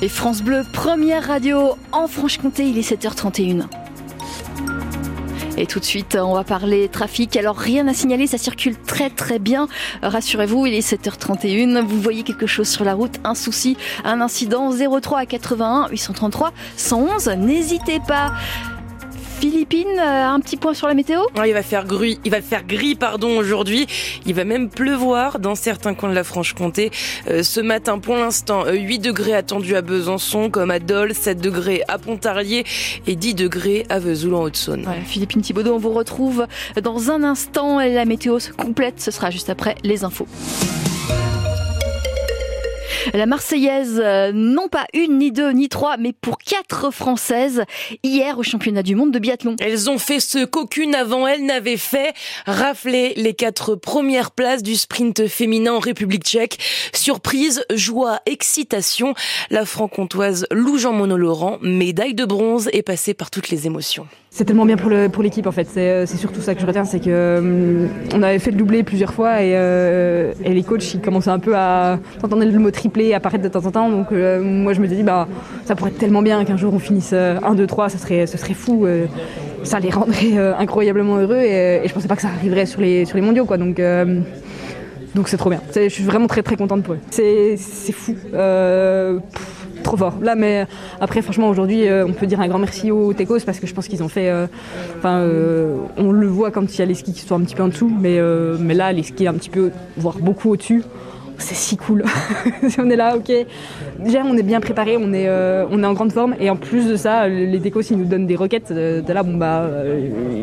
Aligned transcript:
Et 0.00 0.08
France 0.08 0.42
Bleu, 0.42 0.62
première 0.72 1.26
radio 1.26 1.76
en 1.90 2.06
Franche-Comté, 2.06 2.68
il 2.68 2.78
est 2.78 2.88
7h31. 2.88 3.64
Et 5.56 5.66
tout 5.66 5.80
de 5.80 5.84
suite, 5.84 6.16
on 6.20 6.34
va 6.34 6.44
parler 6.44 6.88
trafic. 6.88 7.36
Alors 7.36 7.56
rien 7.56 7.88
à 7.88 7.94
signaler, 7.94 8.28
ça 8.28 8.38
circule 8.38 8.76
très 8.76 9.10
très 9.10 9.40
bien. 9.40 9.66
Rassurez-vous, 10.02 10.66
il 10.66 10.74
est 10.74 10.88
7h31. 10.88 11.80
Vous 11.80 12.00
voyez 12.00 12.22
quelque 12.22 12.46
chose 12.46 12.68
sur 12.68 12.84
la 12.84 12.94
route, 12.94 13.16
un 13.24 13.34
souci, 13.34 13.76
un 14.04 14.20
incident 14.20 14.70
03 14.70 15.18
à 15.18 15.26
81 15.26 15.88
833 15.90 16.52
111. 16.76 17.30
N'hésitez 17.36 17.98
pas. 18.06 18.34
Philippines, 19.40 19.86
euh, 20.00 20.24
un 20.26 20.40
petit 20.40 20.56
point 20.56 20.74
sur 20.74 20.88
la 20.88 20.94
météo? 20.94 21.20
Il 21.46 21.52
va 21.52 21.62
faire 21.62 21.86
gris, 21.86 22.18
il 22.24 22.30
va 22.32 22.42
faire 22.42 22.66
gris 22.66 22.96
pardon 22.96 23.38
aujourd'hui. 23.38 23.86
Il 24.26 24.34
va 24.34 24.42
même 24.44 24.68
pleuvoir 24.68 25.38
dans 25.38 25.54
certains 25.54 25.94
coins 25.94 26.10
de 26.10 26.14
la 26.14 26.24
Franche-Comté. 26.24 26.90
Euh, 27.28 27.44
ce 27.44 27.60
matin, 27.60 28.00
pour 28.00 28.16
l'instant, 28.16 28.64
8 28.68 28.98
euh, 28.98 29.02
degrés 29.10 29.34
attendus 29.34 29.76
à 29.76 29.82
Besançon, 29.82 30.50
comme 30.50 30.72
à 30.72 30.80
Dole, 30.80 31.14
7 31.14 31.40
degrés 31.40 31.84
à 31.86 31.98
Pontarlier 31.98 32.64
et 33.06 33.14
10 33.14 33.34
degrés 33.34 33.86
à 33.90 34.00
Vesoul 34.00 34.34
en 34.34 34.42
Haute-Saône. 34.42 34.84
Philippine 35.06 35.40
Thibaudot, 35.40 35.74
on 35.74 35.78
vous 35.78 35.92
retrouve 35.92 36.46
dans 36.82 37.12
un 37.12 37.22
instant. 37.22 37.78
La 37.78 38.04
météo 38.06 38.38
complète, 38.56 39.00
ce 39.00 39.12
sera 39.12 39.30
juste 39.30 39.50
après 39.50 39.76
les 39.84 40.02
infos. 40.02 40.26
La 43.18 43.26
Marseillaise, 43.26 44.00
euh, 44.00 44.30
non 44.32 44.68
pas 44.68 44.86
une, 44.94 45.18
ni 45.18 45.32
deux, 45.32 45.50
ni 45.50 45.68
trois, 45.68 45.96
mais 45.96 46.12
pour 46.12 46.38
quatre 46.38 46.92
Françaises, 46.92 47.64
hier 48.04 48.38
au 48.38 48.44
championnat 48.44 48.84
du 48.84 48.94
monde 48.94 49.10
de 49.10 49.18
biathlon. 49.18 49.56
Elles 49.58 49.90
ont 49.90 49.98
fait 49.98 50.20
ce 50.20 50.44
qu'aucune 50.44 50.94
avant 50.94 51.26
elles 51.26 51.44
n'avait 51.44 51.78
fait, 51.78 52.14
rafler 52.46 53.14
les 53.16 53.34
quatre 53.34 53.74
premières 53.74 54.30
places 54.30 54.62
du 54.62 54.76
sprint 54.76 55.26
féminin 55.26 55.72
en 55.72 55.80
République 55.80 56.22
tchèque. 56.22 56.58
Surprise, 56.92 57.64
joie, 57.74 58.20
excitation. 58.24 59.14
La 59.50 59.64
franc-comtoise 59.64 60.46
Lou 60.52 60.78
Jean 60.78 60.92
Monod-Laurent, 60.92 61.58
médaille 61.60 62.14
de 62.14 62.24
bronze, 62.24 62.70
est 62.72 62.82
passée 62.82 63.14
par 63.14 63.32
toutes 63.32 63.48
les 63.48 63.66
émotions. 63.66 64.06
C'est 64.30 64.44
tellement 64.44 64.66
bien 64.66 64.76
pour, 64.76 64.90
le, 64.90 65.08
pour 65.08 65.22
l'équipe 65.22 65.46
en 65.46 65.52
fait. 65.52 65.66
C'est, 65.68 65.90
euh, 65.90 66.06
surtout 66.06 66.40
ça 66.40 66.54
que 66.54 66.60
je 66.60 66.66
retiens, 66.66 66.84
c'est 66.84 67.00
que 67.00 67.06
euh, 67.08 67.86
avait 68.12 68.38
fait 68.38 68.50
le 68.50 68.58
doublé 68.58 68.82
plusieurs 68.82 69.12
fois 69.12 69.42
et, 69.42 69.52
euh, 69.54 70.32
et, 70.44 70.52
les 70.52 70.62
coachs 70.62 70.94
ils 70.94 71.00
commençaient 71.00 71.30
un 71.30 71.38
peu 71.38 71.56
à 71.56 71.98
entendre 72.22 72.44
le 72.44 72.58
mot 72.58 72.70
triplé 72.70 73.14
apparaître 73.14 73.42
de 73.42 73.48
temps 73.48 73.64
en 73.64 73.70
temps. 73.70 73.90
Donc 73.90 74.10
moi 74.10 74.74
je 74.74 74.80
me 74.80 74.86
dis 74.86 75.02
bah 75.02 75.28
ça 75.64 75.74
pourrait 75.74 75.90
être 75.90 75.98
tellement 75.98 76.22
bien 76.22 76.44
qu'un 76.44 76.58
jour 76.58 76.74
on 76.74 76.78
finisse 76.78 77.14
1, 77.14 77.54
2, 77.54 77.66
3, 77.66 77.88
ça 77.88 77.98
serait, 77.98 78.26
ce 78.26 78.36
serait 78.36 78.54
fou. 78.54 78.86
ça 79.62 79.80
les 79.80 79.90
rendrait 79.90 80.36
incroyablement 80.58 81.16
heureux 81.16 81.40
et, 81.40 81.84
et, 81.84 81.88
je 81.88 81.94
pensais 81.94 82.08
pas 82.08 82.16
que 82.16 82.22
ça 82.22 82.28
arriverait 82.28 82.66
sur 82.66 82.80
les, 82.80 83.06
sur 83.06 83.16
les 83.16 83.22
mondiaux 83.22 83.46
quoi. 83.46 83.56
Donc 83.56 83.80
donc 85.14 85.28
c'est 85.28 85.38
trop 85.38 85.50
bien. 85.50 85.62
je 85.74 85.88
suis 85.88 86.04
vraiment 86.04 86.26
très 86.26 86.42
très 86.42 86.56
contente 86.56 86.82
pour 86.82 86.94
eux. 86.94 87.00
C'est, 87.10 87.56
c'est 87.56 87.92
fou 87.92 88.14
fort. 89.96 90.14
Là, 90.22 90.34
mais 90.34 90.66
après, 91.00 91.22
franchement, 91.22 91.48
aujourd'hui, 91.48 91.86
euh, 91.88 92.06
on 92.06 92.12
peut 92.12 92.26
dire 92.26 92.40
un 92.40 92.48
grand 92.48 92.58
merci 92.58 92.90
aux 92.90 93.12
Tecos 93.12 93.40
parce 93.44 93.58
que 93.58 93.66
je 93.66 93.74
pense 93.74 93.88
qu'ils 93.88 94.02
ont 94.02 94.08
fait. 94.08 94.28
Euh, 94.28 94.46
enfin, 94.98 95.18
euh, 95.18 95.76
on 95.96 96.12
le 96.12 96.26
voit 96.26 96.50
quand 96.50 96.72
il 96.72 96.78
y 96.78 96.82
a 96.82 96.86
les 96.86 96.94
skis 96.94 97.12
qui 97.12 97.20
sont 97.20 97.36
un 97.36 97.44
petit 97.44 97.54
peu 97.54 97.62
en 97.62 97.68
dessous, 97.68 97.90
mais, 98.00 98.20
mais 98.58 98.74
là, 98.74 98.92
les 98.92 99.02
skis 99.02 99.26
un 99.26 99.34
petit 99.34 99.50
peu, 99.50 99.70
voire 99.96 100.16
beaucoup 100.18 100.50
au-dessus 100.50 100.82
c'est 101.40 101.54
si 101.54 101.76
cool. 101.76 102.02
on 102.78 102.90
est 102.90 102.96
là, 102.96 103.16
ok. 103.16 103.32
Déjà, 104.00 104.24
on 104.24 104.36
est 104.36 104.42
bien 104.42 104.58
préparé, 104.58 104.96
on 104.96 105.12
est, 105.12 105.30
en 105.30 105.92
grande 105.92 106.10
forme. 106.10 106.34
Et 106.40 106.50
en 106.50 106.56
plus 106.56 106.88
de 106.88 106.96
ça, 106.96 107.28
les 107.28 107.60
décos, 107.60 107.80
s'ils 107.80 107.96
nous 107.96 108.06
donnent 108.06 108.26
des 108.26 108.34
roquettes, 108.34 108.72
de 108.72 109.12
là, 109.12 109.22
bon, 109.22 109.36
bah, 109.36 109.70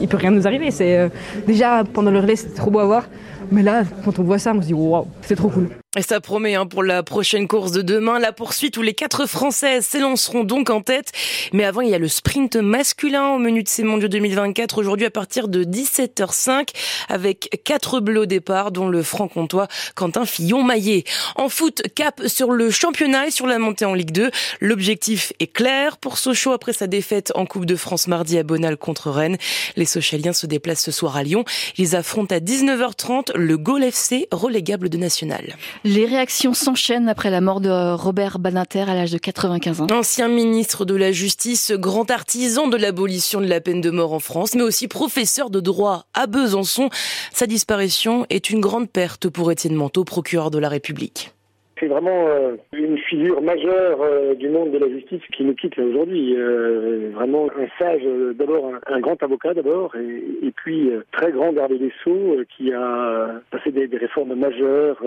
il 0.00 0.08
peut 0.08 0.16
rien 0.16 0.30
nous 0.30 0.46
arriver. 0.46 0.70
C'est, 0.70 1.10
déjà, 1.46 1.84
pendant 1.92 2.10
le 2.10 2.20
relais, 2.20 2.36
c'était 2.36 2.54
trop 2.54 2.70
beau 2.70 2.78
à 2.78 2.86
voir. 2.86 3.04
Mais 3.52 3.62
là, 3.62 3.82
quand 4.02 4.18
on 4.18 4.22
voit 4.22 4.38
ça, 4.38 4.54
on 4.54 4.62
se 4.62 4.68
dit, 4.68 4.72
waouh, 4.72 5.06
c'est 5.20 5.36
trop 5.36 5.50
cool. 5.50 5.68
Et 5.96 6.02
ça 6.02 6.20
promet 6.20 6.54
hein, 6.54 6.66
pour 6.66 6.82
la 6.82 7.02
prochaine 7.02 7.48
course 7.48 7.72
de 7.72 7.80
demain, 7.80 8.18
la 8.18 8.30
poursuite 8.30 8.76
où 8.76 8.82
les 8.82 8.92
quatre 8.92 9.24
Françaises 9.24 9.86
s'élanceront 9.86 10.44
donc 10.44 10.68
en 10.68 10.82
tête. 10.82 11.12
Mais 11.54 11.64
avant, 11.64 11.80
il 11.80 11.88
y 11.88 11.94
a 11.94 11.98
le 11.98 12.08
sprint 12.08 12.56
masculin 12.56 13.28
au 13.28 13.38
menu 13.38 13.62
de 13.62 13.68
ces 13.70 13.84
mondiaux 13.84 14.08
2024 14.08 14.76
aujourd'hui 14.76 15.06
à 15.06 15.10
partir 15.10 15.48
de 15.48 15.64
17h05 15.64 16.74
avec 17.08 17.62
quatre 17.64 18.00
bleus 18.00 18.20
au 18.20 18.26
départ, 18.26 18.70
dont 18.70 18.86
le 18.86 19.02
franc-comtois 19.02 19.66
Quentin 19.94 20.26
Fillon-Maillet. 20.26 21.04
En 21.36 21.48
foot, 21.48 21.80
cap 21.94 22.20
sur 22.26 22.50
le 22.50 22.70
championnat 22.70 23.28
et 23.28 23.30
sur 23.30 23.46
la 23.46 23.58
montée 23.58 23.86
en 23.86 23.94
Ligue 23.94 24.12
2. 24.12 24.30
L'objectif 24.60 25.32
est 25.40 25.50
clair 25.50 25.96
pour 25.96 26.18
Sochaux 26.18 26.52
après 26.52 26.74
sa 26.74 26.86
défaite 26.86 27.32
en 27.34 27.46
Coupe 27.46 27.64
de 27.64 27.76
France 27.76 28.08
mardi 28.08 28.36
à 28.36 28.42
Bonal 28.42 28.76
contre 28.76 29.10
Rennes. 29.10 29.38
Les 29.76 29.86
Sochaliens 29.86 30.34
se 30.34 30.46
déplacent 30.46 30.84
ce 30.84 30.92
soir 30.92 31.16
à 31.16 31.22
Lyon. 31.22 31.46
Ils 31.78 31.96
affrontent 31.96 32.34
à 32.34 32.40
19h30 32.40 33.34
le 33.34 33.56
Gol 33.56 33.82
FC 33.84 34.28
relégable 34.30 34.90
de 34.90 34.98
National. 34.98 35.56
Les 35.84 36.06
réactions 36.06 36.54
s'enchaînent 36.54 37.08
après 37.08 37.30
la 37.30 37.40
mort 37.40 37.60
de 37.60 37.94
Robert 37.94 38.38
Badinter 38.38 38.82
à 38.82 38.94
l'âge 38.94 39.12
de 39.12 39.18
95 39.18 39.80
ans. 39.80 39.86
Ancien 39.90 40.28
ministre 40.28 40.84
de 40.84 40.94
la 40.94 41.12
Justice, 41.12 41.72
grand 41.72 42.10
artisan 42.10 42.68
de 42.68 42.76
l'abolition 42.76 43.40
de 43.40 43.46
la 43.46 43.60
peine 43.60 43.80
de 43.80 43.90
mort 43.90 44.12
en 44.12 44.18
France, 44.18 44.54
mais 44.54 44.62
aussi 44.62 44.88
professeur 44.88 45.50
de 45.50 45.60
droit 45.60 46.06
à 46.14 46.26
Besançon. 46.26 46.90
Sa 47.32 47.46
disparition 47.46 48.26
est 48.30 48.50
une 48.50 48.60
grande 48.60 48.90
perte 48.90 49.28
pour 49.28 49.52
Étienne 49.52 49.74
Manteau, 49.74 50.04
procureur 50.04 50.50
de 50.50 50.58
la 50.58 50.68
République. 50.68 51.32
C'est 51.78 51.86
vraiment 51.86 52.26
euh, 52.28 52.56
une 52.72 52.98
figure 52.98 53.40
majeure 53.40 54.00
euh, 54.02 54.34
du 54.34 54.48
monde 54.48 54.72
de 54.72 54.78
la 54.78 54.88
justice 54.88 55.22
qui 55.32 55.44
nous 55.44 55.54
quitte 55.54 55.78
aujourd'hui. 55.78 56.34
Euh, 56.36 57.10
vraiment 57.14 57.48
un 57.56 57.68
sage, 57.78 58.02
d'abord 58.34 58.72
un, 58.86 59.00
grand 59.00 59.22
avocat 59.22 59.54
d'abord, 59.54 59.94
et, 59.96 60.52
puis 60.56 60.90
très 61.12 61.30
grand 61.30 61.52
gardé 61.52 61.78
des 61.78 61.92
sceaux 62.02 62.36
qui 62.56 62.72
a 62.72 63.40
passé 63.50 63.70
des, 63.70 63.86
réformes 63.96 64.34
majeures 64.34 65.00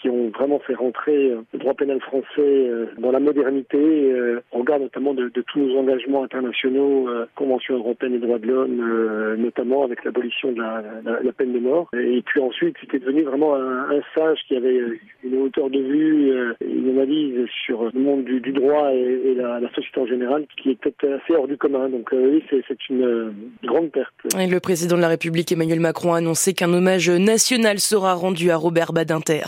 qui 0.00 0.08
ont 0.08 0.30
vraiment 0.30 0.58
fait 0.58 0.74
rentrer 0.74 1.32
le 1.52 1.58
droit 1.58 1.74
pénal 1.74 2.00
français 2.00 2.70
dans 2.98 3.12
la 3.12 3.20
modernité, 3.20 4.12
au 4.52 4.58
regard 4.58 4.80
notamment 4.80 5.14
de, 5.14 5.28
tous 5.28 5.58
nos 5.58 5.78
engagements 5.78 6.24
internationaux, 6.24 7.08
Convention 7.36 7.76
européenne 7.76 8.12
des 8.12 8.26
droits 8.26 8.38
de 8.38 8.46
l'homme, 8.46 9.36
notamment 9.36 9.84
avec 9.84 10.04
l'abolition 10.04 10.52
de 10.52 10.60
la, 10.60 11.32
peine 11.32 11.52
de 11.52 11.60
mort. 11.60 11.88
Et 11.94 12.22
puis 12.22 12.40
ensuite, 12.40 12.76
c'était 12.80 12.98
devenu 12.98 13.22
vraiment 13.22 13.54
un 13.54 14.00
sage 14.14 14.40
qui 14.48 14.56
avait 14.56 14.80
une 15.22 15.42
hauteur 15.42 15.67
de 15.70 15.78
vue, 15.78 16.30
euh, 16.30 16.54
une 16.60 16.90
analyse 16.90 17.46
sur 17.66 17.84
le 17.84 18.00
monde 18.00 18.24
du, 18.24 18.52
droit 18.52 18.92
et, 18.92 19.34
la, 19.34 19.60
société 19.74 20.00
en 20.00 20.06
général 20.06 20.46
qui 20.56 20.70
est 20.70 20.74
peut-être 20.74 21.04
assez 21.04 21.34
hors 21.34 21.46
du 21.46 21.56
commun. 21.56 21.88
Donc 21.88 22.12
euh, 22.12 22.30
oui, 22.32 22.44
c'est 22.50 22.88
une 22.88 23.02
euh, 23.02 23.30
grande 23.64 23.90
perte. 23.90 24.12
Et 24.38 24.46
le 24.46 24.60
président 24.60 24.96
de 24.96 25.02
la 25.02 25.08
République 25.08 25.50
Emmanuel 25.52 25.80
Macron 25.80 26.14
a 26.14 26.18
annoncé 26.18 26.54
qu'un 26.54 26.72
hommage 26.72 27.10
national 27.10 27.80
sera 27.80 28.14
rendu 28.14 28.50
à 28.50 28.56
Robert 28.56 28.92
Badinter. 28.92 29.44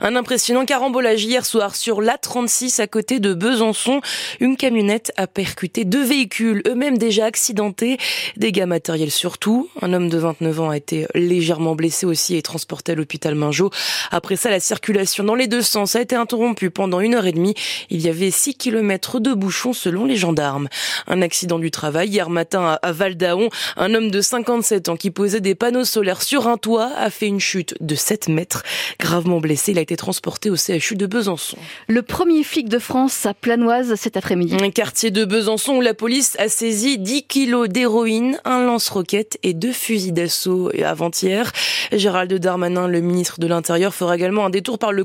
Un 0.00 0.16
impressionnant 0.16 0.64
carambolage 0.64 1.24
hier 1.24 1.44
soir 1.44 1.74
sur 1.74 2.00
l'A36 2.00 2.80
à 2.80 2.86
côté 2.86 3.20
de 3.20 3.34
Besançon. 3.34 4.00
Une 4.40 4.56
camionnette 4.56 5.12
a 5.16 5.26
percuté 5.26 5.84
deux 5.84 6.04
véhicules, 6.04 6.62
eux-mêmes 6.66 6.98
déjà 6.98 7.24
accidentés. 7.24 7.96
Dégâts 8.36 8.66
matériels 8.66 9.10
surtout. 9.10 9.68
Un 9.80 9.92
homme 9.92 10.08
de 10.08 10.18
29 10.18 10.60
ans 10.60 10.70
a 10.70 10.76
été 10.76 11.06
légèrement 11.14 11.74
blessé 11.74 12.06
aussi 12.06 12.36
et 12.36 12.42
transporté 12.42 12.92
à 12.92 12.94
l'hôpital 12.94 13.34
Mingeot. 13.34 13.70
Après 14.10 14.36
ça, 14.36 14.50
la 14.50 14.60
circulation 14.60 15.24
dans 15.24 15.34
les 15.34 15.46
deux 15.46 15.61
sens 15.62 15.96
a 15.96 16.00
été 16.00 16.16
interrompu 16.16 16.70
pendant 16.70 17.00
une 17.00 17.14
heure 17.14 17.26
et 17.26 17.32
demie. 17.32 17.54
Il 17.90 18.00
y 18.00 18.08
avait 18.08 18.30
6 18.30 18.54
kilomètres 18.54 19.20
de 19.20 19.32
bouchons 19.32 19.72
selon 19.72 20.04
les 20.04 20.16
gendarmes. 20.16 20.68
Un 21.06 21.22
accident 21.22 21.58
du 21.58 21.70
travail 21.70 22.08
hier 22.08 22.30
matin 22.30 22.78
à 22.82 22.92
Val 22.92 23.16
d'Aon. 23.16 23.48
Un 23.76 23.94
homme 23.94 24.10
de 24.10 24.20
57 24.20 24.88
ans 24.88 24.96
qui 24.96 25.10
posait 25.10 25.40
des 25.40 25.54
panneaux 25.54 25.84
solaires 25.84 26.22
sur 26.22 26.46
un 26.48 26.56
toit 26.56 26.90
a 26.96 27.10
fait 27.10 27.26
une 27.26 27.40
chute 27.40 27.74
de 27.80 27.94
7 27.94 28.28
mètres. 28.28 28.62
Gravement 28.98 29.40
blessé, 29.40 29.72
il 29.72 29.78
a 29.78 29.82
été 29.82 29.96
transporté 29.96 30.50
au 30.50 30.56
CHU 30.56 30.96
de 30.96 31.06
Besançon. 31.06 31.56
Le 31.88 32.02
premier 32.02 32.42
flic 32.44 32.68
de 32.68 32.78
France 32.78 33.26
à 33.26 33.34
Planoise 33.34 33.94
cet 33.94 34.16
après-midi. 34.16 34.56
Un 34.60 34.70
quartier 34.70 35.10
de 35.10 35.24
Besançon 35.24 35.76
où 35.76 35.80
la 35.80 35.94
police 35.94 36.36
a 36.38 36.48
saisi 36.48 36.98
10 36.98 37.24
kilos 37.24 37.68
d'héroïne, 37.68 38.38
un 38.44 38.64
lance-roquette 38.64 39.38
et 39.42 39.54
deux 39.54 39.72
fusils 39.72 40.12
d'assaut 40.12 40.70
avant-hier. 40.84 41.52
Gérald 41.92 42.32
Darmanin, 42.32 42.88
le 42.88 43.00
ministre 43.00 43.38
de 43.40 43.46
l'Intérieur, 43.46 43.94
fera 43.94 44.16
également 44.16 44.46
un 44.46 44.50
détour 44.50 44.78
par 44.78 44.92
le 44.92 45.04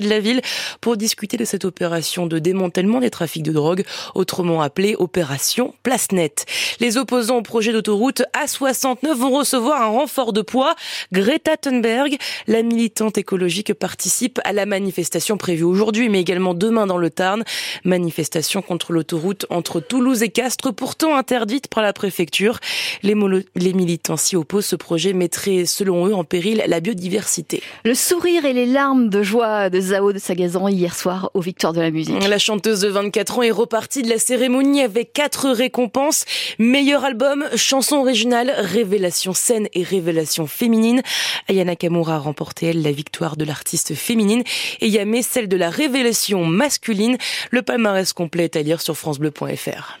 de 0.00 0.08
la 0.08 0.20
ville 0.20 0.42
pour 0.80 0.96
discuter 0.96 1.36
de 1.36 1.44
cette 1.44 1.64
opération 1.64 2.26
de 2.26 2.38
démantèlement 2.38 3.00
des 3.00 3.10
trafics 3.10 3.42
de 3.42 3.52
drogue, 3.52 3.84
autrement 4.14 4.62
appelée 4.62 4.94
opération 4.98 5.74
Place 5.82 6.12
Nette. 6.12 6.46
Les 6.80 6.96
opposants 6.96 7.38
au 7.38 7.42
projet 7.42 7.72
d'autoroute 7.72 8.22
A69 8.36 9.14
vont 9.14 9.30
recevoir 9.30 9.82
un 9.82 9.86
renfort 9.86 10.32
de 10.32 10.42
poids. 10.42 10.74
Greta 11.12 11.56
Thunberg, 11.56 12.16
la 12.46 12.62
militante 12.62 13.18
écologique, 13.18 13.74
participe 13.74 14.40
à 14.44 14.52
la 14.52 14.66
manifestation 14.66 15.36
prévue 15.36 15.64
aujourd'hui, 15.64 16.08
mais 16.08 16.20
également 16.20 16.54
demain 16.54 16.86
dans 16.86 16.98
le 16.98 17.10
Tarn. 17.10 17.44
Manifestation 17.84 18.62
contre 18.62 18.92
l'autoroute 18.92 19.46
entre 19.50 19.80
Toulouse 19.80 20.22
et 20.22 20.28
Castres, 20.28 20.72
pourtant 20.72 21.16
interdite 21.16 21.68
par 21.68 21.82
la 21.82 21.92
préfecture. 21.92 22.58
Les, 23.02 23.14
les 23.56 23.72
militants 23.72 24.16
s'y 24.16 24.36
opposent. 24.36 24.66
Ce 24.66 24.76
projet 24.76 25.12
mettrait, 25.12 25.64
selon 25.66 26.06
eux, 26.06 26.14
en 26.14 26.24
péril 26.24 26.62
la 26.66 26.80
biodiversité. 26.80 27.62
Le 27.84 27.94
sourire 27.94 28.44
et 28.44 28.52
les 28.52 28.66
larmes 28.66 29.08
de 29.08 29.22
joie 29.22 29.70
de 29.70 29.77
Zao 29.80 30.12
de 30.12 30.18
Sagazan 30.18 30.68
hier 30.68 30.94
soir 30.94 31.30
aux 31.34 31.40
Victoires 31.40 31.72
de 31.72 31.80
la 31.80 31.90
musique. 31.90 32.26
La 32.26 32.38
chanteuse 32.38 32.80
de 32.80 32.88
24 32.88 33.38
ans 33.38 33.42
est 33.42 33.50
repartie 33.50 34.02
de 34.02 34.08
la 34.08 34.18
cérémonie 34.18 34.82
avec 34.82 35.12
quatre 35.12 35.50
récompenses. 35.50 36.24
Meilleur 36.58 37.04
album, 37.04 37.44
chanson 37.56 37.96
originale, 37.96 38.52
révélation 38.56 39.32
scène 39.32 39.68
et 39.74 39.82
révélation 39.82 40.46
féminine. 40.46 41.02
Ayana 41.48 41.76
Kamura 41.76 42.16
a 42.16 42.18
remporté, 42.18 42.66
elle, 42.66 42.82
la 42.82 42.92
victoire 42.92 43.36
de 43.36 43.44
l'artiste 43.44 43.94
féminine 43.94 44.42
et 44.80 44.88
Yamé 44.88 45.22
celle 45.22 45.48
de 45.48 45.56
la 45.56 45.70
révélation 45.70 46.44
masculine. 46.44 47.18
Le 47.50 47.62
palmarès 47.62 48.12
complet 48.12 48.44
est 48.44 48.56
à 48.56 48.62
lire 48.62 48.80
sur 48.80 48.96
francebleu.fr. 48.96 49.98